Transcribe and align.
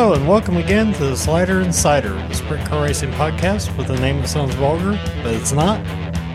Hello 0.00 0.12
and 0.12 0.28
welcome 0.28 0.58
again 0.58 0.92
to 0.92 1.06
the 1.06 1.16
Slider 1.16 1.60
Insider, 1.60 2.10
the 2.10 2.32
sprint 2.32 2.64
car 2.68 2.84
racing 2.84 3.10
podcast 3.14 3.76
with 3.76 3.90
a 3.90 3.98
name 3.98 4.20
that 4.20 4.28
sounds 4.28 4.54
vulgar, 4.54 4.92
but 5.24 5.34
it's 5.34 5.50
not, 5.50 5.84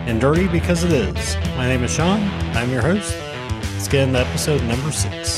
and 0.06 0.20
dirty 0.20 0.46
because 0.48 0.84
it 0.84 0.92
is. 0.92 1.36
My 1.56 1.66
name 1.66 1.82
is 1.82 1.90
Sean. 1.90 2.20
I'm 2.54 2.70
your 2.70 2.82
host. 2.82 3.16
Let's 3.72 3.88
get 3.88 4.06
into 4.06 4.18
episode 4.18 4.62
number 4.64 4.92
six. 4.92 5.36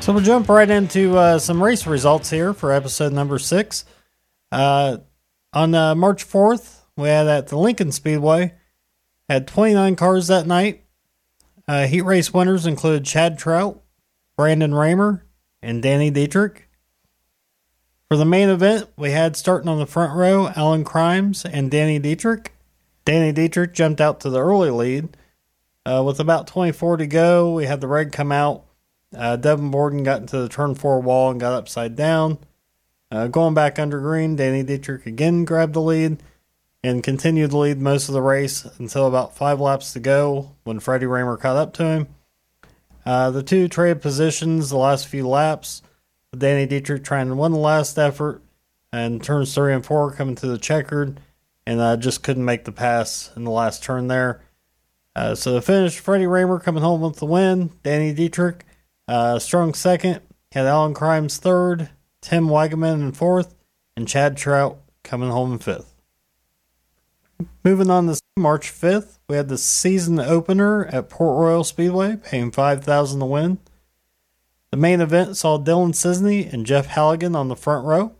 So 0.00 0.12
we'll 0.12 0.24
jump 0.24 0.48
right 0.48 0.68
into 0.68 1.16
uh, 1.16 1.38
some 1.38 1.62
race 1.62 1.86
results 1.86 2.30
here 2.30 2.52
for 2.52 2.72
episode 2.72 3.12
number 3.12 3.38
six. 3.38 3.84
Uh, 4.50 4.96
on 5.52 5.72
uh, 5.72 5.94
March 5.94 6.28
4th, 6.28 6.77
we 6.98 7.08
had 7.08 7.28
at 7.28 7.46
the 7.46 7.56
Lincoln 7.56 7.92
Speedway, 7.92 8.54
had 9.28 9.46
29 9.46 9.94
cars 9.94 10.26
that 10.26 10.46
night. 10.46 10.84
Uh, 11.68 11.86
heat 11.86 12.02
race 12.02 12.34
winners 12.34 12.66
included 12.66 13.04
Chad 13.04 13.38
Trout, 13.38 13.80
Brandon 14.36 14.72
Rahmer, 14.72 15.22
and 15.62 15.82
Danny 15.82 16.10
Dietrich. 16.10 16.68
For 18.08 18.16
the 18.16 18.24
main 18.24 18.48
event, 18.48 18.88
we 18.96 19.12
had 19.12 19.36
starting 19.36 19.68
on 19.68 19.78
the 19.78 19.86
front 19.86 20.14
row 20.14 20.48
Alan 20.56 20.84
Krimes 20.84 21.48
and 21.50 21.70
Danny 21.70 21.98
Dietrich. 21.98 22.54
Danny 23.04 23.32
Dietrich 23.32 23.74
jumped 23.74 24.00
out 24.00 24.20
to 24.20 24.30
the 24.30 24.42
early 24.42 24.70
lead. 24.70 25.16
Uh, 25.86 26.02
with 26.04 26.18
about 26.18 26.46
24 26.46 26.96
to 26.96 27.06
go, 27.06 27.52
we 27.52 27.66
had 27.66 27.80
the 27.80 27.86
red 27.86 28.12
come 28.12 28.32
out. 28.32 28.64
Uh, 29.16 29.36
Devin 29.36 29.70
Borden 29.70 30.02
got 30.02 30.20
into 30.20 30.38
the 30.38 30.48
turn 30.48 30.74
four 30.74 31.00
wall 31.00 31.30
and 31.30 31.40
got 31.40 31.52
upside 31.52 31.96
down. 31.96 32.38
Uh, 33.10 33.26
going 33.28 33.54
back 33.54 33.78
under 33.78 34.00
green, 34.00 34.36
Danny 34.36 34.62
Dietrich 34.62 35.06
again 35.06 35.44
grabbed 35.44 35.74
the 35.74 35.80
lead 35.80 36.18
and 36.82 37.02
continued 37.02 37.50
to 37.50 37.58
lead 37.58 37.80
most 37.80 38.08
of 38.08 38.14
the 38.14 38.22
race 38.22 38.64
until 38.78 39.06
about 39.06 39.36
five 39.36 39.60
laps 39.60 39.92
to 39.92 40.00
go 40.00 40.52
when 40.64 40.80
Freddie 40.80 41.06
Rahmer 41.06 41.38
caught 41.38 41.56
up 41.56 41.72
to 41.74 41.84
him. 41.84 42.06
Uh, 43.04 43.30
the 43.30 43.42
two 43.42 43.68
traded 43.68 44.02
positions 44.02 44.70
the 44.70 44.76
last 44.76 45.08
few 45.08 45.26
laps. 45.26 45.82
Danny 46.36 46.66
Dietrich 46.66 47.04
trying 47.04 47.28
the 47.28 47.34
last 47.34 47.98
effort, 47.98 48.42
and 48.92 49.22
turns 49.22 49.54
three 49.54 49.72
and 49.72 49.84
four 49.84 50.12
coming 50.12 50.34
to 50.36 50.46
the 50.46 50.58
checkered, 50.58 51.20
and 51.66 51.80
uh, 51.80 51.96
just 51.96 52.22
couldn't 52.22 52.44
make 52.44 52.64
the 52.64 52.72
pass 52.72 53.30
in 53.34 53.44
the 53.44 53.50
last 53.50 53.82
turn 53.82 54.08
there. 54.08 54.42
Uh, 55.16 55.34
so 55.34 55.52
the 55.52 55.62
finish, 55.62 55.98
Freddie 55.98 56.26
Rahmer 56.26 56.62
coming 56.62 56.82
home 56.82 57.00
with 57.00 57.16
the 57.16 57.26
win. 57.26 57.70
Danny 57.82 58.12
Dietrich, 58.12 58.64
uh, 59.08 59.38
strong 59.38 59.74
second. 59.74 60.20
Had 60.52 60.66
Alan 60.66 60.94
Krimes 60.94 61.38
third, 61.38 61.90
Tim 62.22 62.48
Wagaman 62.48 63.00
in 63.00 63.12
fourth, 63.12 63.54
and 63.96 64.06
Chad 64.06 64.36
Trout 64.36 64.78
coming 65.02 65.30
home 65.30 65.52
in 65.52 65.58
fifth. 65.58 65.94
Moving 67.64 67.90
on 67.90 68.06
to 68.06 68.20
March 68.36 68.72
5th, 68.72 69.18
we 69.28 69.36
had 69.36 69.48
the 69.48 69.58
season 69.58 70.18
opener 70.18 70.86
at 70.86 71.08
Port 71.08 71.38
Royal 71.38 71.64
Speedway, 71.64 72.16
paying 72.16 72.50
5000 72.50 73.20
to 73.20 73.26
win. 73.26 73.58
The 74.70 74.76
main 74.76 75.00
event 75.00 75.36
saw 75.36 75.58
Dylan 75.58 75.94
Cisney 75.94 76.52
and 76.52 76.66
Jeff 76.66 76.86
Halligan 76.86 77.36
on 77.36 77.48
the 77.48 77.56
front 77.56 77.86
row. 77.86 78.12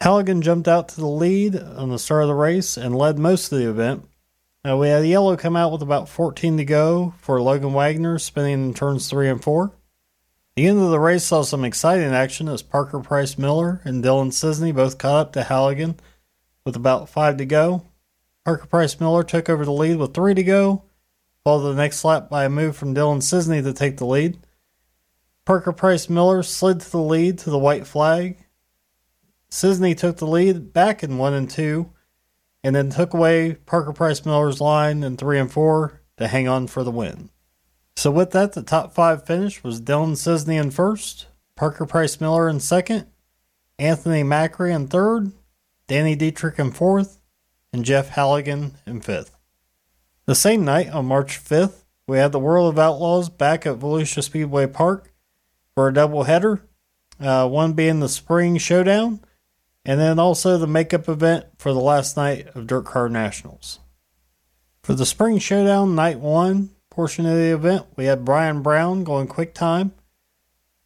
Halligan 0.00 0.42
jumped 0.42 0.66
out 0.66 0.88
to 0.88 0.96
the 0.96 1.06
lead 1.06 1.56
on 1.56 1.90
the 1.90 1.98
start 1.98 2.22
of 2.22 2.28
the 2.28 2.34
race 2.34 2.76
and 2.76 2.96
led 2.96 3.18
most 3.18 3.52
of 3.52 3.58
the 3.58 3.68
event. 3.68 4.08
Now 4.64 4.78
we 4.78 4.88
had 4.88 5.06
yellow 5.06 5.36
come 5.36 5.56
out 5.56 5.72
with 5.72 5.82
about 5.82 6.08
14 6.08 6.56
to 6.56 6.64
go 6.64 7.14
for 7.18 7.40
Logan 7.40 7.72
Wagner 7.72 8.18
spinning 8.18 8.64
in 8.64 8.74
turns 8.74 9.08
3 9.08 9.28
and 9.28 9.42
4. 9.42 9.72
The 10.56 10.66
end 10.66 10.80
of 10.80 10.90
the 10.90 11.00
race 11.00 11.24
saw 11.24 11.42
some 11.42 11.64
exciting 11.64 12.12
action 12.12 12.48
as 12.48 12.62
Parker 12.62 13.00
Price 13.00 13.38
Miller 13.38 13.80
and 13.84 14.04
Dylan 14.04 14.28
Cisney 14.28 14.74
both 14.74 14.98
caught 14.98 15.20
up 15.20 15.32
to 15.32 15.44
Halligan 15.44 15.96
with 16.64 16.76
about 16.76 17.08
5 17.08 17.36
to 17.38 17.44
go. 17.44 17.84
Parker 18.44 18.66
Price 18.66 18.98
Miller 18.98 19.22
took 19.22 19.48
over 19.48 19.64
the 19.64 19.72
lead 19.72 19.98
with 19.98 20.14
three 20.14 20.34
to 20.34 20.42
go, 20.42 20.84
followed 21.44 21.72
the 21.72 21.80
next 21.80 22.04
lap 22.04 22.28
by 22.28 22.44
a 22.44 22.48
move 22.48 22.76
from 22.76 22.94
Dylan 22.94 23.18
Cisney 23.18 23.62
to 23.62 23.72
take 23.72 23.98
the 23.98 24.06
lead. 24.06 24.38
Parker 25.44 25.72
Price 25.72 26.08
Miller 26.08 26.42
slid 26.42 26.80
to 26.80 26.90
the 26.90 26.98
lead 26.98 27.38
to 27.38 27.50
the 27.50 27.58
white 27.58 27.86
flag. 27.86 28.36
Cisney 29.50 29.96
took 29.96 30.16
the 30.16 30.26
lead 30.26 30.72
back 30.72 31.02
in 31.02 31.18
one 31.18 31.34
and 31.34 31.48
two, 31.48 31.92
and 32.64 32.74
then 32.74 32.90
took 32.90 33.14
away 33.14 33.54
Parker 33.54 33.92
Price 33.92 34.24
Miller's 34.24 34.60
line 34.60 35.02
in 35.02 35.16
three 35.16 35.38
and 35.38 35.50
four 35.50 36.00
to 36.16 36.28
hang 36.28 36.48
on 36.48 36.66
for 36.66 36.82
the 36.82 36.90
win. 36.90 37.30
So 37.96 38.10
with 38.10 38.30
that, 38.32 38.52
the 38.52 38.62
top 38.62 38.94
five 38.94 39.26
finish 39.26 39.62
was 39.62 39.80
Dylan 39.80 40.12
Cisney 40.12 40.60
in 40.60 40.70
first, 40.70 41.26
Parker 41.56 41.86
Price 41.86 42.20
Miller 42.20 42.48
in 42.48 42.58
second, 42.60 43.06
Anthony 43.78 44.22
Macri 44.22 44.74
in 44.74 44.88
third, 44.88 45.32
Danny 45.86 46.16
Dietrich 46.16 46.58
in 46.58 46.70
fourth, 46.70 47.18
and 47.72 47.84
Jeff 47.84 48.10
Halligan 48.10 48.72
in 48.86 49.00
fifth. 49.00 49.36
The 50.26 50.34
same 50.34 50.64
night, 50.64 50.90
on 50.90 51.06
March 51.06 51.42
5th, 51.42 51.82
we 52.06 52.18
had 52.18 52.32
the 52.32 52.38
World 52.38 52.72
of 52.72 52.78
Outlaws 52.78 53.28
back 53.28 53.66
at 53.66 53.78
Volusia 53.78 54.22
Speedway 54.22 54.66
Park 54.66 55.12
for 55.74 55.88
a 55.88 55.92
doubleheader, 55.92 56.60
uh, 57.20 57.48
one 57.48 57.72
being 57.72 58.00
the 58.00 58.08
Spring 58.08 58.56
Showdown, 58.58 59.20
and 59.84 59.98
then 59.98 60.18
also 60.18 60.58
the 60.58 60.66
makeup 60.66 61.08
event 61.08 61.46
for 61.58 61.72
the 61.72 61.80
last 61.80 62.16
night 62.16 62.46
of 62.54 62.66
Dirt 62.66 62.84
Car 62.84 63.08
Nationals. 63.08 63.80
For 64.82 64.94
the 64.94 65.06
Spring 65.06 65.38
Showdown 65.38 65.94
Night 65.94 66.18
1 66.18 66.70
portion 66.90 67.26
of 67.26 67.36
the 67.36 67.54
event, 67.54 67.86
we 67.96 68.04
had 68.04 68.24
Brian 68.24 68.62
Brown 68.62 69.04
going 69.04 69.26
quick 69.26 69.54
time. 69.54 69.92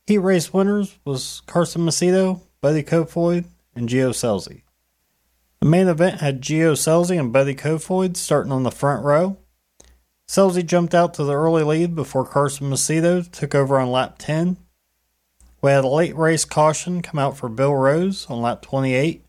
Heat 0.06 0.18
race 0.18 0.52
winners 0.52 0.98
was 1.04 1.42
Carson 1.46 1.82
Macedo, 1.82 2.40
Buddy 2.60 2.82
Kofoid, 2.82 3.46
and 3.74 3.88
Gio 3.88 4.10
Scelzi. 4.10 4.62
The 5.66 5.70
main 5.70 5.88
event 5.88 6.20
had 6.20 6.42
Gio 6.42 6.74
Scelzi 6.74 7.18
and 7.18 7.32
Buddy 7.32 7.52
Kofoid 7.52 8.16
starting 8.16 8.52
on 8.52 8.62
the 8.62 8.70
front 8.70 9.04
row. 9.04 9.38
Scelzi 10.28 10.64
jumped 10.64 10.94
out 10.94 11.12
to 11.14 11.24
the 11.24 11.34
early 11.34 11.64
lead 11.64 11.96
before 11.96 12.24
Carson 12.24 12.70
Macedo 12.70 13.28
took 13.28 13.52
over 13.52 13.80
on 13.80 13.90
lap 13.90 14.14
10. 14.16 14.58
We 15.60 15.72
had 15.72 15.82
a 15.82 15.88
late 15.88 16.14
race 16.14 16.44
caution 16.44 17.02
come 17.02 17.18
out 17.18 17.36
for 17.36 17.48
Bill 17.48 17.74
Rose 17.74 18.26
on 18.26 18.42
lap 18.42 18.62
28. 18.62 19.24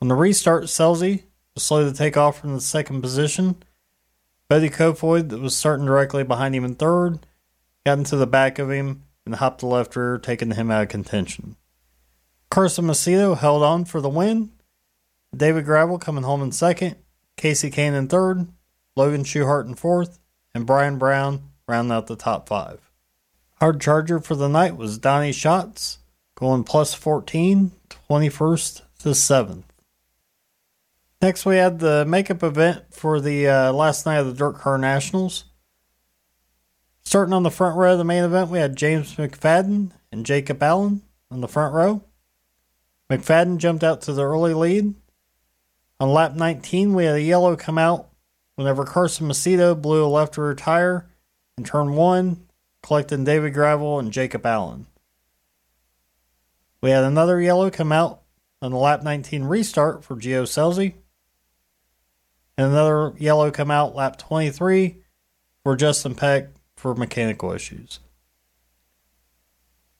On 0.00 0.08
the 0.08 0.14
restart, 0.14 0.70
Scelzi 0.70 1.24
was 1.54 1.64
slow 1.64 1.84
to 1.84 1.94
take 1.94 2.16
off 2.16 2.40
from 2.40 2.54
the 2.54 2.60
second 2.62 3.02
position. 3.02 3.56
Buddy 4.48 4.70
Kofoid, 4.70 5.28
that 5.28 5.42
was 5.42 5.54
starting 5.54 5.84
directly 5.84 6.24
behind 6.24 6.54
him 6.54 6.64
in 6.64 6.76
third, 6.76 7.26
got 7.84 7.98
into 7.98 8.16
the 8.16 8.26
back 8.26 8.58
of 8.58 8.70
him 8.70 9.02
and 9.26 9.34
hopped 9.34 9.60
the 9.60 9.66
left 9.66 9.94
rear, 9.96 10.16
taking 10.16 10.52
him 10.52 10.70
out 10.70 10.84
of 10.84 10.88
contention. 10.88 11.56
Carson 12.48 12.86
Macedo 12.86 13.36
held 13.36 13.62
on 13.62 13.84
for 13.84 14.00
the 14.00 14.08
win 14.08 14.50
David 15.34 15.64
Gravel 15.64 15.98
coming 15.98 16.24
home 16.24 16.42
in 16.42 16.52
second, 16.52 16.96
Kasey 17.36 17.72
Kahne 17.72 17.96
in 17.96 18.08
third, 18.08 18.48
Logan 18.96 19.24
Schuchart 19.24 19.66
in 19.66 19.74
fourth, 19.74 20.18
and 20.54 20.66
Brian 20.66 20.98
Brown 20.98 21.50
rounding 21.66 21.92
out 21.92 22.06
the 22.06 22.16
top 22.16 22.48
five. 22.48 22.90
Hard 23.60 23.80
charger 23.80 24.20
for 24.20 24.34
the 24.34 24.48
night 24.48 24.76
was 24.76 24.98
Donny 24.98 25.32
Schatz, 25.32 25.98
going 26.34 26.64
plus 26.64 26.94
14, 26.94 27.70
21st 27.88 28.82
to 28.98 29.08
7th. 29.10 29.64
Next, 31.22 31.46
we 31.46 31.56
had 31.56 31.78
the 31.78 32.04
makeup 32.04 32.42
event 32.42 32.82
for 32.90 33.20
the 33.20 33.46
uh, 33.46 33.72
last 33.72 34.04
night 34.04 34.18
of 34.18 34.26
the 34.26 34.34
Dirt 34.34 34.54
Car 34.58 34.76
Nationals. 34.76 35.44
Starting 37.04 37.32
on 37.32 37.44
the 37.44 37.50
front 37.50 37.76
row 37.76 37.92
of 37.92 37.98
the 37.98 38.04
main 38.04 38.24
event, 38.24 38.50
we 38.50 38.58
had 38.58 38.76
James 38.76 39.14
McFadden 39.14 39.92
and 40.10 40.26
Jacob 40.26 40.62
Allen 40.62 41.02
on 41.30 41.40
the 41.40 41.48
front 41.48 41.74
row. 41.74 42.02
McFadden 43.08 43.58
jumped 43.58 43.84
out 43.84 44.00
to 44.02 44.12
the 44.12 44.24
early 44.24 44.54
lead, 44.54 44.94
on 46.02 46.10
lap 46.10 46.34
19, 46.34 46.94
we 46.94 47.04
had 47.04 47.14
a 47.14 47.22
yellow 47.22 47.54
come 47.54 47.78
out 47.78 48.08
whenever 48.56 48.84
Carson 48.84 49.28
Macedo 49.28 49.80
blew 49.80 50.04
a 50.04 50.08
left 50.08 50.36
rear 50.36 50.52
tire 50.52 51.08
in 51.56 51.62
turn 51.62 51.94
one, 51.94 52.48
collecting 52.82 53.22
David 53.22 53.54
Gravel 53.54 54.00
and 54.00 54.12
Jacob 54.12 54.44
Allen. 54.44 54.86
We 56.80 56.90
had 56.90 57.04
another 57.04 57.40
yellow 57.40 57.70
come 57.70 57.92
out 57.92 58.22
on 58.60 58.72
the 58.72 58.78
lap 58.78 59.04
19 59.04 59.44
restart 59.44 60.02
for 60.02 60.16
Gio 60.16 60.42
Scelzi. 60.42 60.94
And 62.58 62.72
another 62.72 63.12
yellow 63.16 63.52
come 63.52 63.70
out 63.70 63.94
lap 63.94 64.18
23 64.18 64.96
for 65.62 65.76
Justin 65.76 66.16
Peck 66.16 66.48
for 66.76 66.96
mechanical 66.96 67.52
issues. 67.52 68.00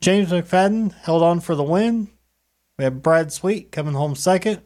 James 0.01 0.31
McFadden 0.31 0.95
held 0.95 1.23
on 1.23 1.39
for 1.39 1.55
the 1.55 1.63
win. 1.63 2.11
We 2.77 2.83
have 2.83 3.03
Brad 3.03 3.33
Sweet 3.33 3.71
coming 3.71 3.95
home 3.95 4.17
second. 4.17 4.63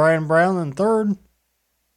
Brian 0.00 0.26
Brown 0.26 0.56
in 0.56 0.72
third, 0.72 1.18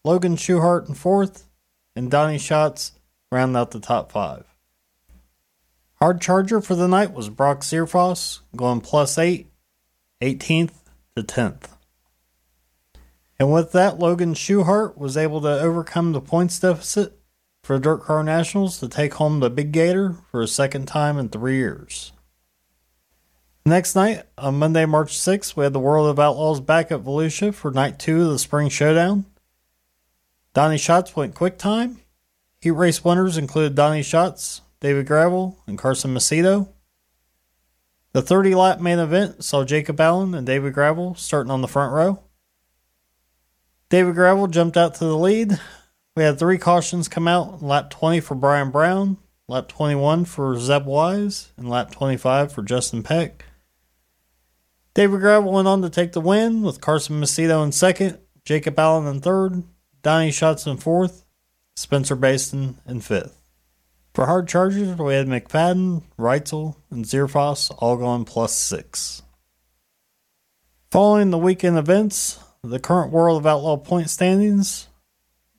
Logan 0.03 0.35
Schuchart 0.35 0.89
in 0.89 0.93
fourth, 0.93 1.47
and 1.95 2.11
Donny 2.11 2.37
Schatz 2.37 2.91
round 3.31 3.55
out 3.55 3.71
the 3.71 3.79
top 3.79 4.11
five. 4.11 4.43
Hard 6.01 6.19
charger 6.19 6.59
for 6.59 6.75
the 6.75 6.89
night 6.89 7.13
was 7.13 7.29
Brock 7.29 7.61
Zearfoss, 7.61 8.41
going 8.57 8.81
plus 8.81 9.17
eight, 9.17 9.47
18th 10.21 10.73
to 11.15 11.23
10th. 11.23 11.77
And 13.39 13.53
with 13.53 13.71
that, 13.71 13.99
Logan 13.99 14.33
Schuchart 14.33 14.97
was 14.97 15.15
able 15.15 15.39
to 15.39 15.61
overcome 15.61 16.11
the 16.11 16.19
points 16.19 16.59
deficit 16.59 17.17
for 17.63 17.79
Dirt 17.79 18.03
Car 18.03 18.21
Nationals 18.21 18.81
to 18.81 18.89
take 18.89 19.13
home 19.13 19.39
the 19.39 19.49
Big 19.49 19.71
Gator 19.71 20.17
for 20.29 20.41
a 20.41 20.47
second 20.49 20.89
time 20.89 21.17
in 21.17 21.29
three 21.29 21.55
years. 21.55 22.11
Next 23.65 23.95
night, 23.95 24.23
on 24.37 24.59
Monday, 24.59 24.85
March 24.85 25.17
6th, 25.17 25.55
we 25.55 25.63
had 25.63 25.71
the 25.71 25.79
World 25.79 26.09
of 26.09 26.19
Outlaws 26.19 26.59
back 26.59 26.91
at 26.91 26.99
Volusia 26.99 27.53
for 27.53 27.71
night 27.71 27.97
two 27.97 28.23
of 28.23 28.27
the 28.27 28.37
Spring 28.37 28.67
Showdown. 28.67 29.23
Donny 30.53 30.77
Schatz 30.77 31.15
went 31.15 31.33
quick 31.33 31.57
time. 31.57 32.01
Heat 32.59 32.71
race 32.71 33.05
winners 33.05 33.37
included 33.37 33.73
Donny 33.73 34.03
Schatz, 34.03 34.61
David 34.81 35.07
Gravel, 35.07 35.57
and 35.65 35.77
Carson 35.77 36.13
Macedo. 36.13 36.67
The 38.11 38.21
30 38.21 38.53
lap 38.53 38.81
main 38.81 38.99
event 38.99 39.45
saw 39.45 39.63
Jacob 39.63 39.99
Allen 40.01 40.35
and 40.35 40.45
David 40.45 40.73
Gravel 40.73 41.15
starting 41.15 41.49
on 41.49 41.61
the 41.61 41.67
front 41.69 41.93
row. 41.93 42.19
David 43.87 44.15
Gravel 44.15 44.47
jumped 44.47 44.75
out 44.75 44.95
to 44.95 45.05
the 45.05 45.17
lead. 45.17 45.57
We 46.17 46.23
had 46.23 46.37
three 46.37 46.57
cautions 46.57 47.07
come 47.07 47.29
out 47.29 47.63
lap 47.63 47.89
20 47.91 48.19
for 48.19 48.35
Brian 48.35 48.71
Brown, 48.71 49.19
lap 49.47 49.69
21 49.69 50.25
for 50.25 50.59
Zeb 50.59 50.85
Wise, 50.85 51.53
and 51.55 51.69
lap 51.69 51.91
25 51.91 52.51
for 52.51 52.61
Justin 52.61 53.03
Peck. 53.03 53.45
David 54.93 55.21
Gravel 55.21 55.51
went 55.51 55.67
on 55.67 55.81
to 55.81 55.89
take 55.89 56.11
the 56.11 56.21
win 56.21 56.61
with 56.61 56.81
Carson 56.81 57.19
Macedo 57.19 57.63
in 57.63 57.71
second, 57.71 58.19
Jacob 58.45 58.77
Allen 58.77 59.07
in 59.07 59.21
third, 59.21 59.63
Donny 60.03 60.31
Schatz 60.31 60.67
in 60.67 60.77
fourth, 60.77 61.25
Spencer 61.75 62.15
Bayston 62.15 62.75
in 62.85 63.01
fifth. 63.01 63.41
For 64.13 64.27
hard 64.27 64.47
chargers, 64.47 64.95
we 64.99 65.15
had 65.15 65.25
McFadden, 65.25 66.03
Reitzel, 66.19 66.75
and 66.91 67.05
Zearfoss 67.05 67.73
all 67.79 67.97
going 67.97 68.25
plus 68.25 68.53
six. 68.53 69.23
Following 70.91 71.31
the 71.31 71.39
weekend 71.39 71.79
events, 71.79 72.37
the 72.61 72.79
current 72.79 73.11
World 73.11 73.39
of 73.39 73.47
Outlaw 73.47 73.77
point 73.77 74.11
standings 74.11 74.87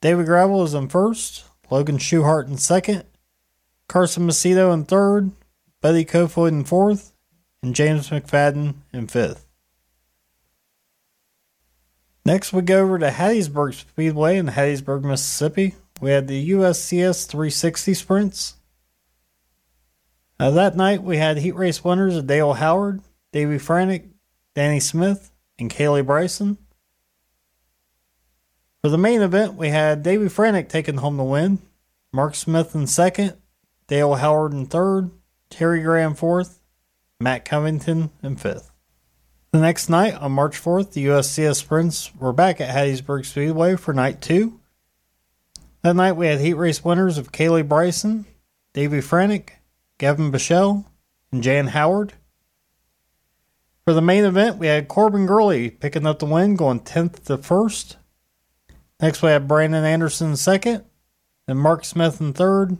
David 0.00 0.26
Gravel 0.26 0.62
is 0.62 0.74
in 0.74 0.88
first, 0.88 1.44
Logan 1.70 1.98
Schuchart 1.98 2.46
in 2.46 2.58
second, 2.58 3.02
Carson 3.88 4.28
Macedo 4.28 4.72
in 4.72 4.84
third, 4.84 5.32
Buddy 5.80 6.04
Kofoid 6.04 6.50
in 6.50 6.64
fourth, 6.64 7.13
and 7.64 7.74
James 7.74 8.10
McFadden 8.10 8.74
in 8.92 9.06
fifth. 9.06 9.46
Next, 12.26 12.52
we 12.52 12.60
go 12.60 12.82
over 12.82 12.98
to 12.98 13.08
Hattiesburg 13.08 13.72
Speedway 13.72 14.36
in 14.36 14.48
Hattiesburg, 14.48 15.02
Mississippi. 15.02 15.74
We 15.98 16.10
had 16.10 16.28
the 16.28 16.50
USCS 16.50 17.26
360 17.26 17.94
sprints. 17.94 18.56
That 20.38 20.76
night, 20.76 21.02
we 21.02 21.16
had 21.16 21.38
heat 21.38 21.54
race 21.54 21.82
winners 21.82 22.16
of 22.16 22.26
Dale 22.26 22.52
Howard, 22.52 23.00
Davey 23.32 23.56
Franick, 23.56 24.10
Danny 24.54 24.80
Smith, 24.80 25.32
and 25.58 25.70
Kaylee 25.70 26.04
Bryson. 26.04 26.58
For 28.82 28.90
the 28.90 28.98
main 28.98 29.22
event, 29.22 29.54
we 29.54 29.70
had 29.70 30.02
Davey 30.02 30.26
Franick 30.26 30.68
taking 30.68 30.98
home 30.98 31.16
the 31.16 31.24
win, 31.24 31.60
Mark 32.12 32.34
Smith 32.34 32.74
in 32.74 32.86
second, 32.86 33.38
Dale 33.86 34.16
Howard 34.16 34.52
in 34.52 34.66
third, 34.66 35.10
Terry 35.48 35.80
Graham 35.82 36.14
fourth, 36.14 36.60
Matt 37.24 37.46
Covington 37.46 38.10
in 38.22 38.36
fifth. 38.36 38.70
The 39.50 39.58
next 39.58 39.88
night, 39.88 40.12
on 40.12 40.32
March 40.32 40.60
4th, 40.60 40.92
the 40.92 41.06
USCS 41.06 41.56
sprints 41.56 42.14
were 42.16 42.34
back 42.34 42.60
at 42.60 42.68
Hattiesburg 42.68 43.24
Speedway 43.24 43.76
for 43.76 43.94
night 43.94 44.20
two. 44.20 44.60
That 45.80 45.96
night, 45.96 46.12
we 46.12 46.26
had 46.26 46.40
heat 46.40 46.52
race 46.52 46.84
winners 46.84 47.16
of 47.16 47.32
Kaylee 47.32 47.66
Bryson, 47.66 48.26
Davey 48.74 48.98
Franick, 48.98 49.52
Gavin 49.96 50.30
Bichelle, 50.30 50.84
and 51.32 51.42
Jan 51.42 51.68
Howard. 51.68 52.12
For 53.86 53.94
the 53.94 54.02
main 54.02 54.24
event, 54.24 54.58
we 54.58 54.66
had 54.66 54.88
Corbin 54.88 55.24
Gurley 55.24 55.70
picking 55.70 56.04
up 56.04 56.18
the 56.18 56.26
win, 56.26 56.56
going 56.56 56.80
10th 56.80 57.24
to 57.24 57.38
1st. 57.38 57.96
Next, 59.00 59.22
we 59.22 59.30
had 59.30 59.48
Brandon 59.48 59.84
Anderson 59.84 60.32
in 60.32 60.36
second, 60.36 60.84
then 61.46 61.56
Mark 61.56 61.86
Smith 61.86 62.20
in 62.20 62.34
third, 62.34 62.76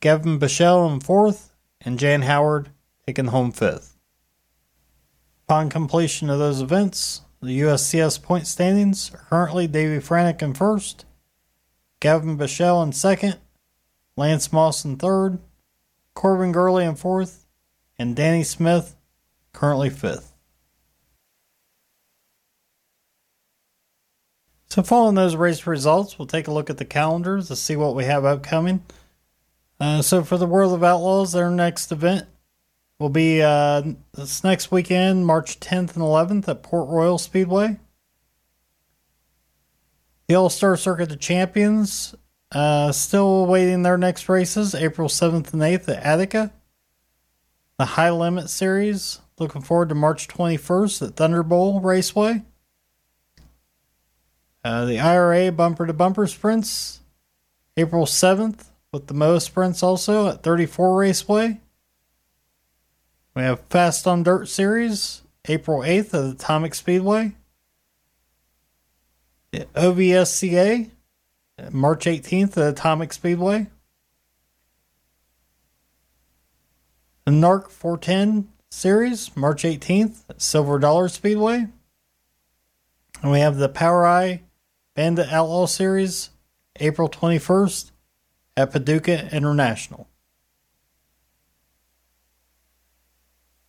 Gavin 0.00 0.38
Bichelle 0.38 0.92
in 0.92 1.00
fourth, 1.00 1.54
and 1.80 1.98
Jan 1.98 2.20
Howard 2.22 2.68
taking 3.06 3.26
home 3.26 3.52
fifth. 3.52 3.96
Upon 5.46 5.68
completion 5.68 6.30
of 6.30 6.38
those 6.38 6.60
events, 6.60 7.22
the 7.42 7.60
USCS 7.60 8.22
point 8.22 8.46
standings 8.46 9.12
are 9.12 9.26
currently 9.28 9.66
Davey 9.66 10.04
Franick 10.04 10.42
in 10.42 10.54
first, 10.54 11.04
Gavin 12.00 12.38
Bichelle 12.38 12.82
in 12.82 12.92
second, 12.92 13.38
Lance 14.16 14.52
Moss 14.52 14.84
in 14.84 14.96
third, 14.96 15.38
Corbin 16.14 16.52
Gurley 16.52 16.84
in 16.84 16.94
fourth, 16.94 17.46
and 17.98 18.14
Danny 18.14 18.44
Smith 18.44 18.96
currently 19.52 19.90
fifth. 19.90 20.32
So, 24.68 24.82
following 24.82 25.16
those 25.16 25.36
race 25.36 25.66
results, 25.66 26.18
we'll 26.18 26.26
take 26.26 26.48
a 26.48 26.52
look 26.52 26.70
at 26.70 26.78
the 26.78 26.86
calendars 26.86 27.48
to 27.48 27.56
see 27.56 27.76
what 27.76 27.94
we 27.94 28.04
have 28.04 28.24
upcoming. 28.24 28.82
Uh, 29.78 30.00
so, 30.00 30.24
for 30.24 30.38
the 30.38 30.46
World 30.46 30.72
of 30.72 30.82
Outlaws, 30.82 31.32
their 31.32 31.50
next 31.50 31.92
event 31.92 32.26
will 32.98 33.08
be 33.08 33.42
uh, 33.42 33.82
this 34.14 34.44
next 34.44 34.70
weekend, 34.70 35.26
March 35.26 35.58
10th 35.60 35.94
and 35.94 36.02
11th 36.02 36.48
at 36.48 36.62
Port 36.62 36.88
Royal 36.88 37.18
Speedway. 37.18 37.78
The 40.28 40.34
All 40.34 40.50
Star 40.50 40.76
Circuit 40.76 41.10
of 41.10 41.18
Champions 41.18 42.14
uh, 42.52 42.92
still 42.92 43.44
awaiting 43.44 43.82
their 43.82 43.98
next 43.98 44.28
races, 44.28 44.74
April 44.74 45.08
7th 45.08 45.52
and 45.52 45.62
8th 45.62 45.88
at 45.88 46.04
Attica. 46.04 46.52
The 47.78 47.86
High 47.86 48.10
Limit 48.10 48.50
Series, 48.50 49.20
looking 49.38 49.62
forward 49.62 49.88
to 49.88 49.94
March 49.94 50.28
21st 50.28 51.08
at 51.08 51.16
Thunderbowl 51.16 51.82
Raceway. 51.82 52.42
Uh, 54.62 54.84
the 54.84 55.00
IRA 55.00 55.50
Bumper 55.50 55.86
to 55.86 55.92
Bumper 55.92 56.26
Sprints, 56.26 57.00
April 57.76 58.04
7th, 58.04 58.66
with 58.92 59.06
the 59.06 59.14
MOWA 59.14 59.40
Sprints 59.40 59.82
also 59.82 60.28
at 60.28 60.42
34 60.42 60.96
Raceway. 60.96 61.60
We 63.34 63.42
have 63.42 63.60
Fast 63.70 64.06
on 64.06 64.22
Dirt 64.22 64.46
Series, 64.48 65.22
April 65.46 65.80
8th 65.80 66.12
at 66.12 66.34
Atomic 66.34 66.74
Speedway. 66.74 67.32
OVSCA, 69.52 70.90
March 71.70 72.04
18th 72.04 72.58
at 72.58 72.68
Atomic 72.68 73.12
Speedway. 73.12 73.68
The 77.24 77.32
NARC 77.32 77.70
410 77.70 78.48
Series, 78.70 79.34
March 79.34 79.62
18th 79.62 80.28
at 80.28 80.42
Silver 80.42 80.78
Dollar 80.78 81.08
Speedway. 81.08 81.68
And 83.22 83.32
we 83.32 83.40
have 83.40 83.56
the 83.56 83.68
POWRi 83.68 84.40
Bandit 84.94 85.32
Outlaw 85.32 85.66
Series, 85.66 86.30
April 86.80 87.08
21st 87.08 87.92
at 88.58 88.72
Paducah 88.72 89.34
International. 89.34 90.08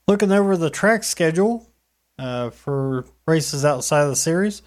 Looking 0.07 0.31
over 0.31 0.57
the 0.57 0.69
track 0.69 1.03
schedule 1.03 1.69
uh, 2.19 2.50
for 2.50 3.05
races 3.25 3.63
outside 3.63 4.01
of 4.01 4.10
the 4.10 4.15
series, 4.15 4.62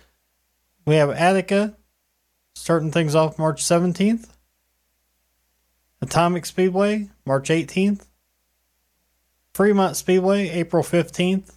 we 0.87 0.95
have 0.95 1.11
Attica 1.11 1.77
starting 2.55 2.91
things 2.91 3.15
off 3.15 3.39
March 3.39 3.63
17th, 3.63 4.31
Atomic 6.01 6.47
Speedway 6.47 7.11
March 7.27 7.51
18th, 7.51 8.07
Fremont 9.53 9.95
Speedway 9.97 10.49
April 10.49 10.83
15th, 10.83 11.53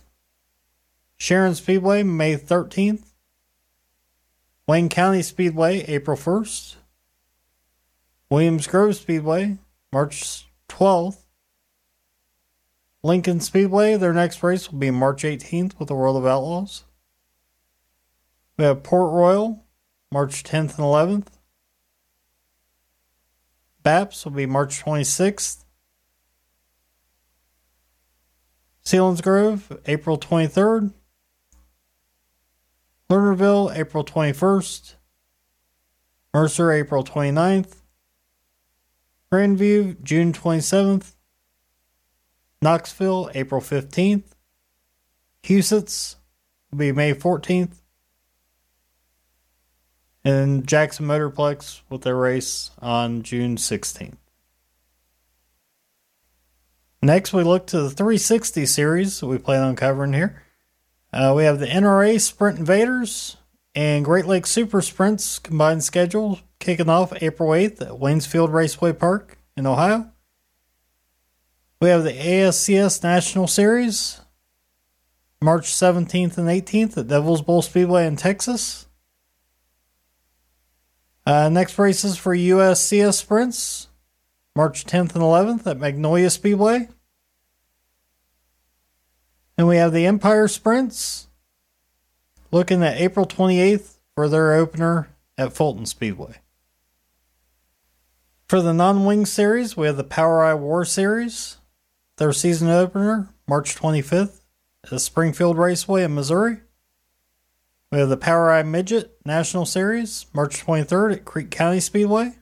Sharon 1.15 1.55
Speedway 1.55 2.03
May 2.03 2.35
13th, 2.35 3.03
Wayne 4.67 4.89
County 4.89 5.21
Speedway 5.21 5.85
April 5.85 6.17
1st, 6.17 6.75
Williams 8.29 8.67
Grove 8.67 8.97
Speedway 8.97 9.57
March 9.93 10.45
12th, 10.67 11.19
Lincoln 13.01 13.39
Speedway, 13.39 13.95
their 13.95 14.13
next 14.13 14.43
race 14.43 14.71
will 14.71 14.79
be 14.79 14.91
March 14.91 15.23
18th 15.23 15.79
with 15.79 15.87
the 15.87 15.95
World 15.95 16.17
of 16.17 16.25
Outlaws. 16.25 16.83
We 18.57 18.65
have 18.65 18.83
Port 18.83 19.13
Royal, 19.13 19.63
March 20.11 20.43
10th 20.43 20.77
and 20.77 21.23
11th. 21.23 21.27
BAPS 23.83 24.25
will 24.25 24.33
be 24.33 24.45
March 24.45 24.83
26th. 24.83 25.63
Selinsgrove, 28.83 29.79
April 29.85 30.17
23rd. 30.17 30.93
Lernerville, 33.09 33.75
April 33.75 34.03
21st. 34.03 34.95
Mercer, 36.33 36.71
April 36.71 37.03
29th. 37.05 37.75
Grandview, 39.31 40.01
June 40.03 40.33
27th. 40.33 41.13
Knoxville, 42.61 43.31
April 43.33 43.61
15th. 43.61 44.23
Huset's 45.43 46.17
will 46.71 46.79
be 46.79 46.91
May 46.91 47.13
14th. 47.13 47.75
And 50.23 50.67
Jackson 50.67 51.05
Motorplex 51.05 51.81
with 51.89 52.01
their 52.01 52.17
race 52.17 52.71
on 52.81 53.23
June 53.23 53.55
16th. 53.55 54.17
Next, 57.01 57.31
we 57.31 57.43
look 57.43 57.65
to 57.67 57.81
the 57.81 57.89
360 57.89 58.65
series 58.65 59.23
we 59.23 59.37
plan 59.37 59.63
on 59.63 59.75
covering 59.77 60.11
here. 60.11 60.43
Uh, 61.13 61.33
we 61.35 61.45
have 61.45 61.59
the 61.59 61.65
NRA 61.65 62.19
Sprint 62.19 62.59
Invaders 62.59 63.37
and 63.73 64.03
Great 64.03 64.25
Lakes 64.25 64.49
Super 64.49 64.81
Sprints 64.81 65.39
combined 65.39 65.83
schedule 65.83 66.39
kicking 66.59 66.89
off 66.89 67.13
April 67.23 67.51
8th 67.51 67.81
at 67.81 67.99
Waynesfield 67.99 68.51
Raceway 68.51 68.91
Park 68.91 69.37
in 69.55 69.65
Ohio. 69.65 70.11
We 71.81 71.87
have 71.89 72.03
the 72.03 72.11
ASCS 72.11 73.03
National 73.03 73.47
Series 73.47 74.19
March 75.41 75.71
17th 75.71 76.37
and 76.37 76.49
18th 76.49 76.97
at 76.97 77.07
Devil's 77.07 77.41
Bowl 77.41 77.61
Speedway 77.61 78.05
in 78.05 78.17
Texas. 78.17 78.87
Uh, 81.25 81.47
next 81.47 81.79
races 81.79 82.17
for 82.17 82.35
USCS 82.35 83.13
sprints 83.13 83.87
March 84.57 84.83
10th 84.83 85.15
and 85.15 85.23
11th 85.23 85.65
at 85.67 85.79
Magnolia 85.79 86.29
Speedway. 86.29 86.89
And 89.57 89.65
we 89.65 89.77
have 89.77 89.93
the 89.93 90.05
Empire 90.05 90.49
Sprints 90.49 91.29
looking 92.51 92.83
at 92.83 92.99
April 92.99 93.25
28th 93.25 93.99
for 94.15 94.27
their 94.27 94.53
opener 94.53 95.07
at 95.37 95.53
Fulton 95.53 95.85
Speedway. 95.85 96.41
For 98.49 98.61
the 98.61 98.73
non 98.73 99.05
wing 99.05 99.25
series, 99.25 99.77
we 99.77 99.87
have 99.87 99.95
the 99.95 100.03
POWRi 100.03 100.57
War 100.57 100.83
Series, 100.83 101.58
their 102.19 102.33
season 102.33 102.69
opener, 102.69 103.29
March 103.47 103.75
25th 103.75 104.41
at 104.91 105.01
Springfield 105.01 105.57
Raceway 105.57 106.03
in 106.03 106.13
Missouri. 106.13 106.57
We 107.91 107.97
have 107.97 108.09
the 108.09 108.17
POWRi 108.17 108.67
Midget 108.67 109.17
National 109.25 109.65
Series, 109.65 110.27
March 110.33 110.63
23rd 110.63 111.13
at 111.13 111.25
Creek 111.25 111.49
County 111.49 111.79
Speedway. 111.79 112.35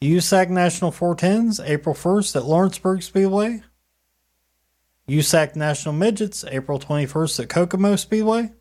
USAC 0.00 0.48
National 0.48 0.90
410s, 0.90 1.60
April 1.64 1.94
1st 1.94 2.36
at 2.36 2.44
Lawrenceburg 2.46 3.02
Speedway. 3.02 3.62
USAC 5.08 5.54
National 5.54 5.94
Midgets, 5.94 6.44
April 6.44 6.78
21st 6.78 7.40
at 7.40 7.48
Kokomo 7.50 7.96
Speedway. 7.96 8.52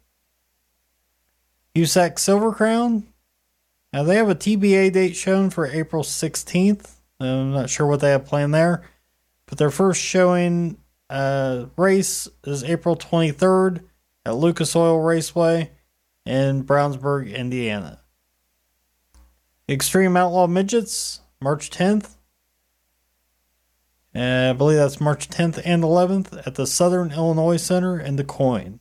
USAC 1.74 2.20
Silver 2.20 2.52
Crown. 2.52 3.08
Now 3.94 4.04
they 4.04 4.18
have 4.18 4.30
a 4.30 4.36
TBA 4.36 4.92
date 4.92 5.16
shown 5.16 5.50
for 5.50 5.66
April 5.66 6.04
16th. 6.04 6.96
I'm 7.20 7.52
not 7.52 7.70
sure 7.70 7.88
what 7.88 8.02
they 8.02 8.12
have 8.12 8.26
planned 8.26 8.54
there. 8.54 8.84
But 9.52 9.58
their 9.58 9.70
first 9.70 10.02
showing 10.02 10.78
uh, 11.10 11.66
race 11.76 12.30
is 12.46 12.64
April 12.64 12.96
23rd 12.96 13.84
at 14.26 14.36
Lucas 14.36 14.78
Oil 14.78 15.02
Raceway 15.02 15.72
in 16.26 16.64
Brownsburg, 16.64 17.36
Indiana. 17.36 18.00
Extreme 19.68 20.16
Outlaw 20.16 20.48
Midgets, 20.48 21.20
March 21.42 21.70
10th. 21.70 22.16
And 24.14 24.52
I 24.52 24.54
believe 24.54 24.78
that's 24.78 25.02
March 25.02 25.28
10th 25.28 25.62
and 25.66 25.84
11th 25.84 26.48
at 26.48 26.56
the 26.56 26.66
Southern 26.66 27.12
Illinois 27.12 27.58
Center 27.58 28.00
in 28.00 28.16
Du 28.16 28.24
Quoin. 28.24 28.80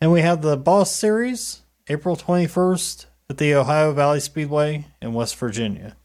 And 0.00 0.12
we 0.12 0.20
have 0.20 0.40
the 0.40 0.56
Boss 0.56 0.94
Series, 0.94 1.62
April 1.88 2.16
21st 2.16 3.06
at 3.28 3.38
the 3.38 3.56
Ohio 3.56 3.92
Valley 3.92 4.20
Speedway 4.20 4.86
in 5.02 5.14
West 5.14 5.34
Virginia. 5.34 5.96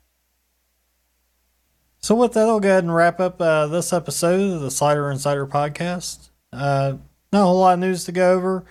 So, 2.04 2.16
with 2.16 2.34
that, 2.34 2.50
I'll 2.50 2.60
go 2.60 2.68
ahead 2.68 2.84
and 2.84 2.94
wrap 2.94 3.22
up 3.22 3.42
uh, 3.42 3.68
this 3.68 3.94
episode 3.94 4.56
of 4.56 4.60
the 4.60 4.70
Slider 4.70 5.10
Insider 5.10 5.48
podcast. 5.48 6.32
Uh, 6.52 6.98
not 7.32 7.44
a 7.44 7.46
whole 7.46 7.62
lot 7.62 7.76
of 7.76 7.80
news 7.80 8.04
to 8.04 8.12
go 8.12 8.34
over 8.34 8.66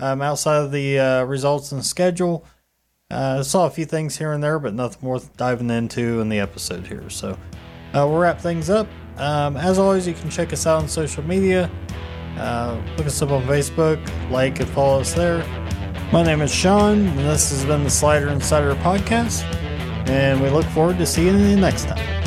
um, 0.00 0.22
outside 0.22 0.62
of 0.62 0.72
the 0.72 0.98
uh, 0.98 1.24
results 1.24 1.70
and 1.70 1.84
schedule. 1.84 2.46
I 3.10 3.14
uh, 3.14 3.42
saw 3.42 3.66
a 3.66 3.70
few 3.70 3.84
things 3.84 4.16
here 4.16 4.32
and 4.32 4.42
there, 4.42 4.58
but 4.58 4.72
nothing 4.72 5.06
worth 5.06 5.36
diving 5.36 5.68
into 5.68 6.22
in 6.22 6.30
the 6.30 6.38
episode 6.38 6.86
here. 6.86 7.10
So, 7.10 7.32
uh, 7.92 8.08
we'll 8.08 8.16
wrap 8.16 8.40
things 8.40 8.70
up. 8.70 8.88
Um, 9.18 9.58
as 9.58 9.78
always, 9.78 10.08
you 10.08 10.14
can 10.14 10.30
check 10.30 10.54
us 10.54 10.66
out 10.66 10.80
on 10.80 10.88
social 10.88 11.22
media. 11.24 11.70
Uh, 12.38 12.80
look 12.96 13.06
us 13.06 13.20
up 13.20 13.32
on 13.32 13.42
Facebook, 13.42 14.00
like 14.30 14.60
and 14.60 14.68
follow 14.70 15.00
us 15.00 15.12
there. 15.12 15.44
My 16.10 16.22
name 16.22 16.40
is 16.40 16.54
Sean, 16.54 17.06
and 17.06 17.18
this 17.18 17.50
has 17.50 17.66
been 17.66 17.84
the 17.84 17.90
Slider 17.90 18.30
Insider 18.30 18.74
Podcast, 18.76 19.42
and 20.08 20.40
we 20.40 20.48
look 20.48 20.64
forward 20.66 20.96
to 20.96 21.04
seeing 21.04 21.38
you 21.38 21.56
next 21.56 21.84
time. 21.84 22.17